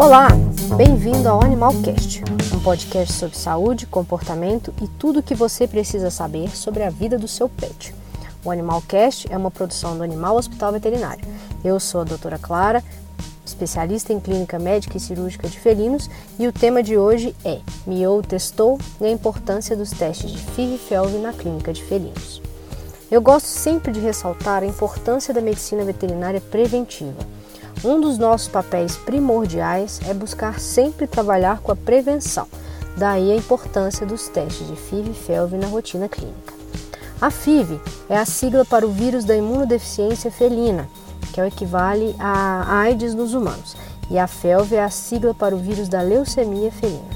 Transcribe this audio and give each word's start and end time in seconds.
Olá, 0.00 0.28
bem-vindo 0.78 1.28
ao 1.28 1.44
Animalcast, 1.44 2.24
um 2.54 2.60
podcast 2.60 3.12
sobre 3.12 3.36
saúde, 3.36 3.86
comportamento 3.86 4.72
e 4.80 4.88
tudo 4.88 5.18
o 5.18 5.22
que 5.22 5.34
você 5.34 5.68
precisa 5.68 6.10
saber 6.10 6.56
sobre 6.56 6.82
a 6.82 6.88
vida 6.88 7.18
do 7.18 7.28
seu 7.28 7.50
pet. 7.50 7.94
O 8.42 8.50
Animalcast 8.50 9.30
é 9.30 9.36
uma 9.36 9.50
produção 9.50 9.98
do 9.98 10.02
Animal 10.02 10.36
Hospital 10.36 10.72
Veterinário. 10.72 11.22
Eu 11.62 11.78
sou 11.78 12.00
a 12.00 12.04
doutora 12.04 12.38
Clara, 12.38 12.82
especialista 13.44 14.10
em 14.10 14.18
clínica 14.18 14.58
médica 14.58 14.96
e 14.96 15.00
cirúrgica 15.00 15.46
de 15.46 15.60
felinos, 15.60 16.08
e 16.38 16.48
o 16.48 16.52
tema 16.52 16.82
de 16.82 16.96
hoje 16.96 17.36
é 17.44 17.58
Miou 17.86 18.22
testou 18.22 18.78
e 19.02 19.04
a 19.04 19.10
importância 19.10 19.76
dos 19.76 19.90
testes 19.90 20.30
de 20.30 20.38
FIV 20.38 20.76
e 20.76 20.78
FeLV 20.78 21.18
na 21.18 21.34
clínica 21.34 21.74
de 21.74 21.84
felinos. 21.84 22.40
Eu 23.10 23.20
gosto 23.20 23.48
sempre 23.48 23.92
de 23.92 24.00
ressaltar 24.00 24.62
a 24.62 24.66
importância 24.66 25.34
da 25.34 25.42
medicina 25.42 25.84
veterinária 25.84 26.40
preventiva. 26.40 27.18
Um 27.82 27.98
dos 27.98 28.18
nossos 28.18 28.46
papéis 28.46 28.98
primordiais 28.98 30.00
é 30.06 30.12
buscar 30.12 30.60
sempre 30.60 31.06
trabalhar 31.06 31.60
com 31.60 31.72
a 31.72 31.76
prevenção, 31.76 32.46
daí 32.94 33.32
a 33.32 33.36
importância 33.36 34.04
dos 34.04 34.28
testes 34.28 34.66
de 34.66 34.76
FIV 34.76 35.10
e 35.10 35.14
FeLV 35.14 35.56
na 35.56 35.66
rotina 35.66 36.06
clínica. 36.06 36.52
A 37.18 37.30
FIV 37.30 37.80
é 38.06 38.18
a 38.18 38.26
sigla 38.26 38.66
para 38.66 38.86
o 38.86 38.90
vírus 38.90 39.24
da 39.24 39.34
imunodeficiência 39.34 40.30
felina, 40.30 40.86
que 41.32 41.40
é 41.40 41.44
o 41.44 41.46
equivale 41.46 42.14
a 42.18 42.80
AIDS 42.80 43.14
nos 43.14 43.32
humanos, 43.32 43.74
e 44.10 44.18
a 44.18 44.26
FeLV 44.26 44.76
é 44.76 44.84
a 44.84 44.90
sigla 44.90 45.32
para 45.32 45.56
o 45.56 45.58
vírus 45.58 45.88
da 45.88 46.02
leucemia 46.02 46.70
felina. 46.70 47.08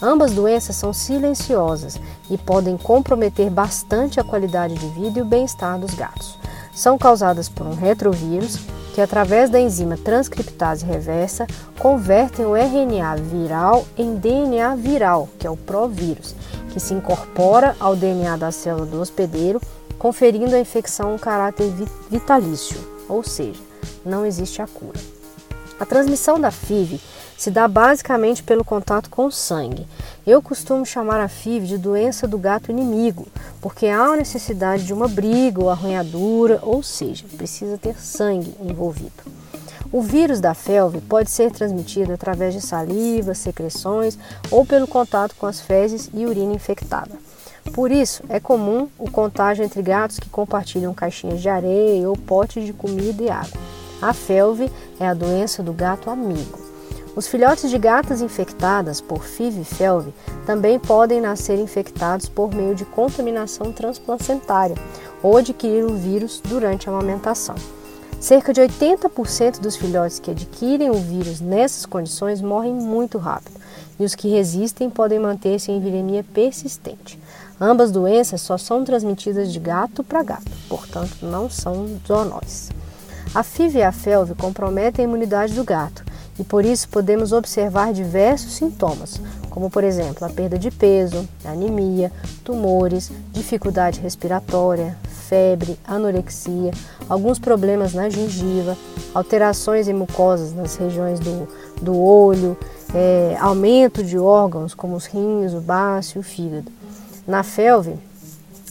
Ambas 0.00 0.32
doenças 0.32 0.76
são 0.76 0.92
silenciosas 0.92 1.98
e 2.28 2.36
podem 2.36 2.76
comprometer 2.76 3.48
bastante 3.48 4.20
a 4.20 4.24
qualidade 4.24 4.74
de 4.74 4.88
vida 4.88 5.20
e 5.20 5.22
o 5.22 5.24
bem-estar 5.24 5.78
dos 5.78 5.94
gatos. 5.94 6.36
São 6.74 6.98
causadas 6.98 7.48
por 7.48 7.66
um 7.66 7.74
retrovírus 7.74 8.58
que, 8.94 9.00
através 9.00 9.50
da 9.50 9.58
enzima 9.60 9.96
transcriptase 9.96 10.84
reversa, 10.84 11.46
convertem 11.78 12.44
o 12.44 12.56
RNA 12.56 13.16
viral 13.16 13.86
em 13.96 14.16
DNA 14.16 14.76
viral, 14.76 15.28
que 15.38 15.46
é 15.46 15.50
o 15.50 15.56
provírus, 15.56 16.34
que 16.72 16.80
se 16.80 16.94
incorpora 16.94 17.74
ao 17.80 17.96
DNA 17.96 18.36
da 18.36 18.50
célula 18.50 18.86
do 18.86 19.00
hospedeiro, 19.00 19.60
conferindo 19.98 20.54
à 20.54 20.58
infecção 20.58 21.14
um 21.14 21.18
caráter 21.18 21.70
vitalício, 22.10 22.76
ou 23.08 23.22
seja, 23.22 23.60
não 24.04 24.26
existe 24.26 24.60
a 24.60 24.66
cura. 24.66 24.98
A 25.78 25.86
transmissão 25.86 26.40
da 26.40 26.50
FIV 26.50 27.00
se 27.42 27.50
dá 27.50 27.66
basicamente 27.66 28.40
pelo 28.40 28.64
contato 28.64 29.10
com 29.10 29.26
o 29.26 29.32
sangue. 29.32 29.84
Eu 30.24 30.40
costumo 30.40 30.86
chamar 30.86 31.18
a 31.18 31.26
FIV 31.26 31.66
de 31.66 31.76
doença 31.76 32.28
do 32.28 32.38
gato 32.38 32.70
inimigo, 32.70 33.26
porque 33.60 33.88
há 33.88 34.00
a 34.00 34.16
necessidade 34.16 34.84
de 34.84 34.92
uma 34.92 35.08
briga 35.08 35.60
ou 35.60 35.68
arranhadura, 35.68 36.60
ou 36.62 36.84
seja, 36.84 37.24
precisa 37.36 37.76
ter 37.76 38.00
sangue 38.00 38.54
envolvido. 38.62 39.10
O 39.90 40.00
vírus 40.00 40.38
da 40.38 40.54
felve 40.54 41.00
pode 41.00 41.32
ser 41.32 41.50
transmitido 41.50 42.12
através 42.12 42.54
de 42.54 42.60
saliva, 42.60 43.34
secreções 43.34 44.16
ou 44.48 44.64
pelo 44.64 44.86
contato 44.86 45.34
com 45.34 45.46
as 45.46 45.60
fezes 45.60 46.08
e 46.14 46.24
urina 46.24 46.54
infectada. 46.54 47.10
Por 47.74 47.90
isso, 47.90 48.22
é 48.28 48.38
comum 48.38 48.88
o 48.96 49.10
contágio 49.10 49.64
entre 49.64 49.82
gatos 49.82 50.20
que 50.20 50.30
compartilham 50.30 50.94
caixinhas 50.94 51.42
de 51.42 51.48
areia 51.48 52.08
ou 52.08 52.16
potes 52.16 52.64
de 52.64 52.72
comida 52.72 53.20
e 53.20 53.28
água. 53.28 53.60
A 54.00 54.12
felve 54.12 54.70
é 55.00 55.08
a 55.08 55.12
doença 55.12 55.60
do 55.60 55.72
gato 55.72 56.08
amigo. 56.08 56.71
Os 57.14 57.26
filhotes 57.26 57.68
de 57.68 57.76
gatas 57.76 58.22
infectadas 58.22 58.98
por 58.98 59.22
FIV 59.22 59.60
e 59.60 59.64
FeLV 59.64 60.14
também 60.46 60.78
podem 60.78 61.20
nascer 61.20 61.58
infectados 61.58 62.26
por 62.26 62.54
meio 62.54 62.74
de 62.74 62.86
contaminação 62.86 63.70
transplacentária 63.70 64.76
ou 65.22 65.36
adquirir 65.36 65.84
o 65.84 65.94
vírus 65.94 66.40
durante 66.42 66.88
a 66.88 66.92
amamentação. 66.92 67.54
Cerca 68.18 68.52
de 68.52 68.62
80% 68.62 69.58
dos 69.58 69.76
filhotes 69.76 70.20
que 70.20 70.30
adquirem 70.30 70.90
o 70.90 70.94
vírus 70.94 71.40
nessas 71.40 71.84
condições 71.84 72.40
morrem 72.40 72.72
muito 72.72 73.18
rápido, 73.18 73.60
e 73.98 74.04
os 74.04 74.14
que 74.14 74.28
resistem 74.28 74.88
podem 74.88 75.18
manter-se 75.18 75.70
em 75.70 75.80
viremia 75.80 76.24
persistente. 76.32 77.18
Ambas 77.60 77.90
doenças 77.90 78.40
só 78.40 78.56
são 78.56 78.84
transmitidas 78.84 79.52
de 79.52 79.58
gato 79.58 80.02
para 80.02 80.22
gato, 80.22 80.50
portanto 80.68 81.18
não 81.20 81.50
são 81.50 81.86
zoonoses. 82.06 82.70
A 83.34 83.42
FIV 83.42 83.78
e 83.78 83.82
a 83.82 83.92
FeLV 83.92 84.34
comprometem 84.34 85.04
a 85.04 85.08
imunidade 85.08 85.54
do 85.54 85.64
gato, 85.64 86.04
e 86.38 86.44
por 86.44 86.64
isso 86.64 86.88
podemos 86.88 87.32
observar 87.32 87.92
diversos 87.92 88.54
sintomas, 88.54 89.20
como 89.50 89.70
por 89.70 89.84
exemplo 89.84 90.26
a 90.26 90.30
perda 90.30 90.58
de 90.58 90.70
peso, 90.70 91.28
anemia, 91.44 92.10
tumores, 92.42 93.10
dificuldade 93.32 94.00
respiratória, 94.00 94.96
febre, 95.28 95.78
anorexia, 95.86 96.72
alguns 97.08 97.38
problemas 97.38 97.94
na 97.94 98.08
gengiva, 98.08 98.76
alterações 99.14 99.88
em 99.88 99.94
mucosas 99.94 100.54
nas 100.54 100.76
regiões 100.76 101.20
do, 101.20 101.48
do 101.80 101.98
olho, 101.98 102.56
é, 102.94 103.36
aumento 103.40 104.02
de 104.02 104.18
órgãos 104.18 104.74
como 104.74 104.94
os 104.96 105.06
rins, 105.06 105.54
o 105.54 105.60
baço 105.60 106.18
e 106.18 106.20
o 106.20 106.22
fígado. 106.22 106.70
Na 107.26 107.42
felve, 107.42 107.94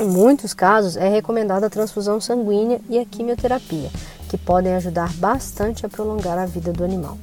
em 0.00 0.08
muitos 0.08 0.54
casos, 0.54 0.96
é 0.96 1.08
recomendada 1.08 1.66
a 1.66 1.70
transfusão 1.70 2.20
sanguínea 2.20 2.80
e 2.88 2.98
a 2.98 3.04
quimioterapia, 3.04 3.90
que 4.28 4.38
podem 4.38 4.74
ajudar 4.74 5.12
bastante 5.14 5.84
a 5.84 5.88
prolongar 5.88 6.38
a 6.38 6.46
vida 6.46 6.72
do 6.72 6.84
animal. 6.84 7.18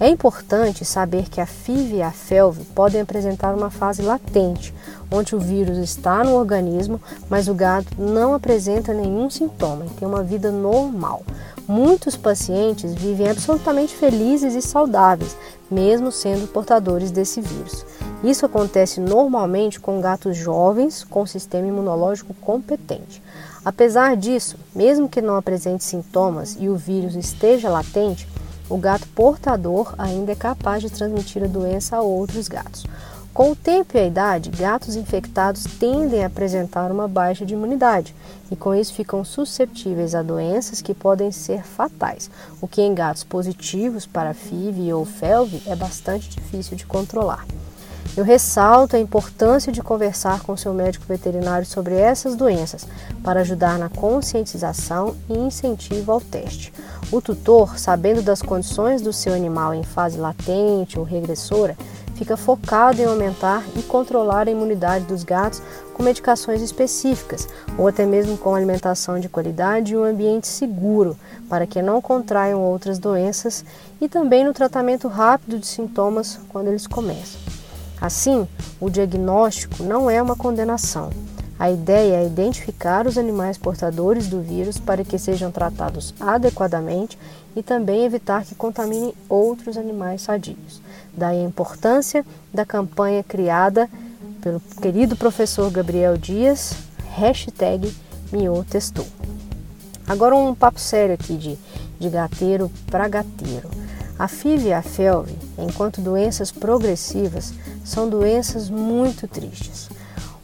É 0.00 0.08
importante 0.08 0.84
saber 0.84 1.28
que 1.28 1.40
a 1.40 1.46
FIV 1.46 1.96
e 1.96 2.02
a 2.02 2.12
FeLV 2.12 2.64
podem 2.72 3.00
apresentar 3.00 3.52
uma 3.52 3.68
fase 3.68 4.00
latente, 4.00 4.72
onde 5.10 5.34
o 5.34 5.40
vírus 5.40 5.76
está 5.78 6.22
no 6.22 6.36
organismo, 6.36 7.00
mas 7.28 7.48
o 7.48 7.54
gato 7.54 7.88
não 7.98 8.32
apresenta 8.32 8.94
nenhum 8.94 9.28
sintoma 9.28 9.86
e 9.86 9.90
tem 9.90 10.06
uma 10.06 10.22
vida 10.22 10.52
normal. 10.52 11.24
Muitos 11.66 12.16
pacientes 12.16 12.94
vivem 12.94 13.28
absolutamente 13.28 13.92
felizes 13.92 14.54
e 14.54 14.62
saudáveis, 14.62 15.36
mesmo 15.68 16.12
sendo 16.12 16.46
portadores 16.46 17.10
desse 17.10 17.40
vírus. 17.40 17.84
Isso 18.22 18.46
acontece 18.46 19.00
normalmente 19.00 19.80
com 19.80 20.00
gatos 20.00 20.36
jovens 20.36 21.02
com 21.02 21.26
sistema 21.26 21.66
imunológico 21.66 22.32
competente. 22.34 23.20
Apesar 23.64 24.16
disso, 24.16 24.56
mesmo 24.74 25.08
que 25.08 25.20
não 25.20 25.36
apresente 25.36 25.82
sintomas 25.82 26.56
e 26.58 26.68
o 26.68 26.76
vírus 26.76 27.16
esteja 27.16 27.68
latente, 27.68 28.28
o 28.68 28.76
gato 28.76 29.06
portador 29.08 29.94
ainda 29.96 30.32
é 30.32 30.36
capaz 30.36 30.82
de 30.82 30.90
transmitir 30.90 31.42
a 31.42 31.46
doença 31.46 31.96
a 31.96 32.00
outros 32.00 32.48
gatos. 32.48 32.84
Com 33.32 33.52
o 33.52 33.56
tempo 33.56 33.96
e 33.96 34.00
a 34.00 34.06
idade, 34.06 34.50
gatos 34.50 34.96
infectados 34.96 35.62
tendem 35.78 36.24
a 36.24 36.26
apresentar 36.26 36.90
uma 36.90 37.06
baixa 37.06 37.46
de 37.46 37.54
imunidade 37.54 38.12
e 38.50 38.56
com 38.56 38.74
isso 38.74 38.92
ficam 38.92 39.24
susceptíveis 39.24 40.14
a 40.14 40.22
doenças 40.22 40.82
que 40.82 40.92
podem 40.92 41.30
ser 41.30 41.62
fatais, 41.62 42.28
o 42.60 42.66
que 42.66 42.82
em 42.82 42.92
gatos 42.92 43.22
positivos 43.22 44.06
para 44.06 44.34
FIV 44.34 44.92
ou 44.92 45.04
FeLV 45.04 45.62
é 45.66 45.76
bastante 45.76 46.28
difícil 46.30 46.76
de 46.76 46.84
controlar. 46.84 47.46
Eu 48.18 48.24
ressalto 48.24 48.96
a 48.96 48.98
importância 48.98 49.70
de 49.70 49.80
conversar 49.80 50.40
com 50.40 50.56
seu 50.56 50.74
médico 50.74 51.04
veterinário 51.06 51.64
sobre 51.64 51.94
essas 51.94 52.34
doenças 52.34 52.84
para 53.22 53.42
ajudar 53.42 53.78
na 53.78 53.88
conscientização 53.88 55.14
e 55.30 55.38
incentivo 55.38 56.10
ao 56.10 56.20
teste. 56.20 56.72
O 57.12 57.20
tutor, 57.22 57.78
sabendo 57.78 58.20
das 58.20 58.42
condições 58.42 59.00
do 59.00 59.12
seu 59.12 59.32
animal 59.32 59.72
em 59.72 59.84
fase 59.84 60.18
latente 60.18 60.98
ou 60.98 61.04
regressora, 61.04 61.76
fica 62.16 62.36
focado 62.36 63.00
em 63.00 63.04
aumentar 63.04 63.62
e 63.76 63.82
controlar 63.84 64.48
a 64.48 64.50
imunidade 64.50 65.04
dos 65.04 65.22
gatos 65.22 65.62
com 65.94 66.02
medicações 66.02 66.60
específicas 66.60 67.46
ou 67.78 67.86
até 67.86 68.04
mesmo 68.04 68.36
com 68.36 68.52
alimentação 68.52 69.20
de 69.20 69.28
qualidade 69.28 69.92
e 69.94 69.96
um 69.96 70.02
ambiente 70.02 70.48
seguro 70.48 71.16
para 71.48 71.68
que 71.68 71.80
não 71.80 72.02
contraiam 72.02 72.64
outras 72.64 72.98
doenças 72.98 73.64
e 74.00 74.08
também 74.08 74.44
no 74.44 74.52
tratamento 74.52 75.06
rápido 75.06 75.56
de 75.56 75.68
sintomas 75.68 76.40
quando 76.48 76.66
eles 76.66 76.84
começam. 76.84 77.57
Assim, 78.00 78.46
o 78.80 78.88
diagnóstico 78.88 79.82
não 79.82 80.08
é 80.08 80.22
uma 80.22 80.36
condenação. 80.36 81.10
A 81.58 81.70
ideia 81.70 82.22
é 82.22 82.26
identificar 82.26 83.06
os 83.06 83.18
animais 83.18 83.58
portadores 83.58 84.28
do 84.28 84.40
vírus 84.40 84.78
para 84.78 85.04
que 85.04 85.18
sejam 85.18 85.50
tratados 85.50 86.14
adequadamente 86.20 87.18
e 87.56 87.62
também 87.64 88.04
evitar 88.04 88.44
que 88.44 88.54
contaminem 88.54 89.12
outros 89.28 89.76
animais 89.76 90.22
sadios. 90.22 90.80
Daí 91.12 91.40
a 91.40 91.44
importância 91.44 92.24
da 92.54 92.64
campanha 92.64 93.24
criada 93.24 93.90
pelo 94.40 94.60
querido 94.80 95.16
professor 95.16 95.68
Gabriel 95.68 96.16
Dias, 96.16 96.74
hashtag 97.16 97.92
MioTestou. 98.32 99.06
Agora 100.06 100.36
um 100.36 100.54
papo 100.54 100.78
sério 100.78 101.14
aqui 101.14 101.36
de, 101.36 101.58
de 101.98 102.08
gateiro 102.08 102.70
para 102.88 103.08
gateiro. 103.08 103.68
A 104.16 104.28
FIV 104.28 104.68
e 104.68 104.72
a 104.72 104.82
FeLV, 104.82 105.30
enquanto 105.58 106.00
doenças 106.00 106.50
progressivas, 106.50 107.52
são 107.88 108.08
doenças 108.08 108.68
muito 108.68 109.26
tristes. 109.26 109.88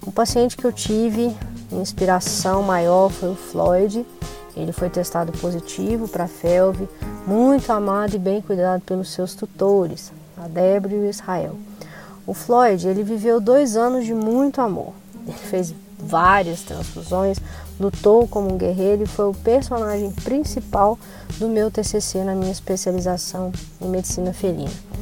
Um 0.06 0.10
paciente 0.10 0.56
que 0.56 0.64
eu 0.64 0.72
tive 0.72 1.34
inspiração 1.70 2.62
maior 2.62 3.10
foi 3.10 3.30
o 3.30 3.34
Floyd. 3.34 4.04
Ele 4.56 4.72
foi 4.72 4.88
testado 4.88 5.32
positivo 5.32 6.08
para 6.08 6.28
FeLV, 6.28 6.88
muito 7.26 7.70
amado 7.72 8.14
e 8.14 8.18
bem 8.18 8.40
cuidado 8.40 8.80
pelos 8.82 9.10
seus 9.10 9.34
tutores, 9.34 10.12
a 10.36 10.46
Débora 10.46 10.94
e 10.94 10.98
o 10.98 11.10
Israel. 11.10 11.56
O 12.26 12.32
Floyd, 12.32 12.88
ele 12.88 13.02
viveu 13.02 13.40
dois 13.40 13.76
anos 13.76 14.06
de 14.06 14.14
muito 14.14 14.60
amor. 14.60 14.92
Ele 15.26 15.36
fez 15.36 15.74
várias 15.98 16.62
transfusões, 16.62 17.38
lutou 17.78 18.26
como 18.28 18.54
um 18.54 18.56
guerreiro 18.56 19.02
e 19.02 19.06
foi 19.06 19.26
o 19.26 19.34
personagem 19.34 20.10
principal 20.10 20.98
do 21.38 21.48
meu 21.48 21.70
TCC 21.70 22.22
na 22.22 22.34
minha 22.34 22.52
especialização 22.52 23.52
em 23.80 23.88
medicina 23.88 24.32
felina. 24.32 24.93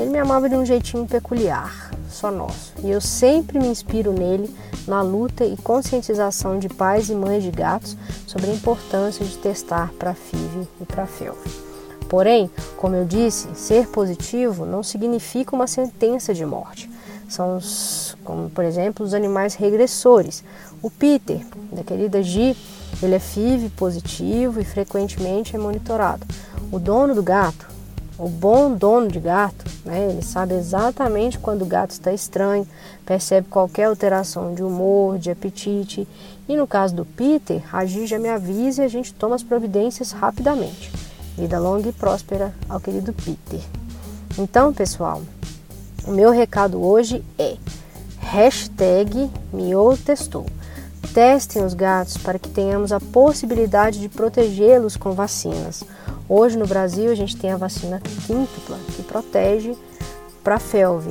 Ele 0.00 0.08
me 0.08 0.18
amava 0.18 0.48
de 0.48 0.54
um 0.54 0.64
jeitinho 0.64 1.06
peculiar, 1.06 1.90
só 2.08 2.30
nosso. 2.30 2.72
E 2.82 2.90
eu 2.90 3.02
sempre 3.02 3.58
me 3.58 3.68
inspiro 3.68 4.12
nele 4.12 4.48
na 4.88 5.02
luta 5.02 5.44
e 5.44 5.58
conscientização 5.58 6.58
de 6.58 6.70
pais 6.70 7.10
e 7.10 7.14
mães 7.14 7.42
de 7.42 7.50
gatos 7.50 7.98
sobre 8.26 8.50
a 8.50 8.54
importância 8.54 9.22
de 9.26 9.36
testar 9.36 9.92
para 9.98 10.14
FIV 10.14 10.66
e 10.80 10.86
para 10.86 11.04
FeLV. 11.06 11.38
Porém, 12.08 12.50
como 12.78 12.96
eu 12.96 13.04
disse, 13.04 13.48
ser 13.54 13.88
positivo 13.88 14.64
não 14.64 14.82
significa 14.82 15.54
uma 15.54 15.66
sentença 15.66 16.32
de 16.32 16.46
morte. 16.46 16.90
São 17.28 17.58
os, 17.58 18.16
como 18.24 18.48
por 18.48 18.64
exemplo, 18.64 19.04
os 19.04 19.12
animais 19.12 19.54
regressores. 19.54 20.42
O 20.82 20.90
Peter, 20.90 21.46
da 21.70 21.84
querida 21.84 22.22
G, 22.22 22.56
ele 23.02 23.16
é 23.16 23.18
FIV 23.18 23.68
positivo 23.76 24.60
e 24.62 24.64
frequentemente 24.64 25.54
é 25.54 25.58
monitorado. 25.58 26.26
O 26.72 26.78
dono 26.78 27.14
do 27.14 27.22
gato, 27.22 27.69
o 28.20 28.28
bom 28.28 28.74
dono 28.74 29.08
de 29.08 29.18
gato, 29.18 29.64
né, 29.82 30.10
ele 30.10 30.22
sabe 30.22 30.52
exatamente 30.54 31.38
quando 31.38 31.62
o 31.62 31.66
gato 31.66 31.92
está 31.92 32.12
estranho, 32.12 32.68
percebe 33.06 33.48
qualquer 33.48 33.84
alteração 33.84 34.54
de 34.54 34.62
humor, 34.62 35.18
de 35.18 35.30
apetite. 35.30 36.06
E 36.46 36.54
no 36.54 36.66
caso 36.66 36.94
do 36.94 37.06
Peter, 37.06 37.62
a 37.74 37.86
me 38.18 38.28
avisa 38.28 38.82
e 38.82 38.84
a 38.84 38.88
gente 38.88 39.14
toma 39.14 39.36
as 39.36 39.42
providências 39.42 40.12
rapidamente. 40.12 40.92
Vida 41.34 41.58
longa 41.58 41.88
e 41.88 41.92
próspera 41.92 42.54
ao 42.68 42.78
querido 42.78 43.14
Peter. 43.14 43.60
Então, 44.38 44.70
pessoal, 44.74 45.22
o 46.06 46.10
meu 46.10 46.30
recado 46.30 46.82
hoje 46.82 47.24
é 47.38 47.56
hashtag 48.18 49.30
testou. 49.96 50.44
Testem 51.14 51.64
os 51.64 51.72
gatos 51.72 52.18
para 52.18 52.38
que 52.38 52.50
tenhamos 52.50 52.92
a 52.92 53.00
possibilidade 53.00 53.98
de 53.98 54.10
protegê-los 54.10 54.96
com 54.96 55.12
vacinas. 55.12 55.82
Hoje 56.32 56.56
no 56.56 56.64
Brasil 56.64 57.10
a 57.10 57.14
gente 57.16 57.36
tem 57.36 57.50
a 57.50 57.56
vacina 57.56 58.00
quíntupla 58.24 58.78
que 58.94 59.02
protege 59.02 59.76
para 60.44 60.54
a 60.54 60.60
felve. 60.60 61.10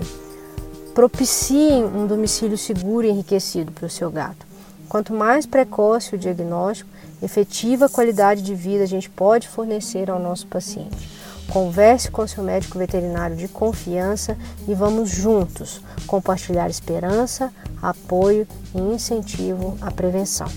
Propiciem 0.96 1.84
um 1.84 2.08
domicílio 2.08 2.58
seguro 2.58 3.06
e 3.06 3.10
enriquecido 3.10 3.70
para 3.70 3.86
o 3.86 3.90
seu 3.90 4.10
gato. 4.10 4.48
Quanto 4.88 5.14
mais 5.14 5.46
precoce 5.46 6.16
o 6.16 6.18
diagnóstico, 6.18 6.90
efetiva 7.22 7.90
qualidade 7.90 8.42
de 8.42 8.56
vida 8.56 8.86
a 8.86 8.88
gente 8.88 9.10
pode 9.10 9.50
fornecer 9.50 10.10
ao 10.10 10.20
nosso 10.22 10.48
paciente. 10.48 11.10
Converse 11.52 12.10
com 12.10 12.26
seu 12.26 12.42
médico 12.42 12.80
veterinário 12.80 13.36
de 13.36 13.50
confiança 13.50 14.38
e 14.70 14.74
vamos 14.74 15.10
juntos 15.10 15.82
compartilhar 16.08 16.70
esperança, 16.70 17.52
apoio 17.82 18.48
e 18.74 18.80
incentivo 18.80 19.78
à 19.82 19.92
prevenção. 19.92 20.48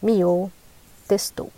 Miou 0.00 0.50
testou. 1.06 1.57